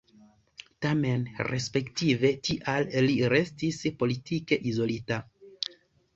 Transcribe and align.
Tamen 0.85 1.25
respektive 1.47 2.31
tial 2.49 2.89
li 3.09 3.15
restis 3.35 3.79
politike 4.01 4.61
izolita. 4.73 5.23